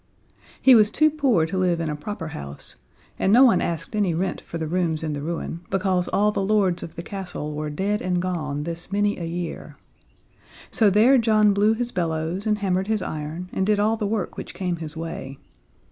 [0.59, 2.75] He was too poor to live in a proper house,
[3.19, 6.41] and no one asked any rent for the rooms in the ruin, because all the
[6.41, 9.77] lords of the castle were dead and gone this many a year.
[10.71, 14.37] So there John blew his bellows and hammered his iron and did all the work
[14.37, 15.37] which came his way.